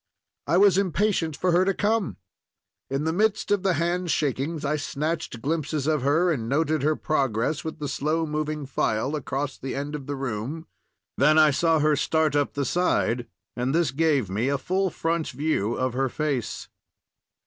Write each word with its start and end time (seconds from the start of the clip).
I 0.47 0.57
was 0.57 0.79
impatient 0.79 1.37
for 1.37 1.51
her 1.51 1.63
to 1.63 1.75
come. 1.75 2.17
In 2.89 3.03
the 3.03 3.13
midst 3.13 3.51
of 3.51 3.61
the 3.61 3.73
hand 3.75 4.09
shakings 4.09 4.65
I 4.65 4.75
snatched 4.75 5.43
glimpses 5.43 5.85
of 5.85 6.01
her 6.01 6.31
and 6.31 6.49
noted 6.49 6.81
her 6.81 6.95
progress 6.95 7.63
with 7.63 7.77
the 7.77 7.87
slow 7.87 8.25
moving 8.25 8.65
file 8.65 9.15
across 9.15 9.59
the 9.59 9.75
end 9.75 9.93
of 9.93 10.07
the 10.07 10.15
room; 10.15 10.65
then 11.19 11.37
I 11.37 11.51
saw 11.51 11.77
her 11.77 11.95
start 11.95 12.35
up 12.35 12.53
the 12.55 12.65
side, 12.65 13.27
and 13.55 13.75
this 13.75 13.91
gave 13.91 14.27
me 14.27 14.47
a 14.49 14.57
full 14.57 14.89
front 14.89 15.27
view 15.29 15.75
of 15.75 15.93
her 15.93 16.09
face. 16.09 16.67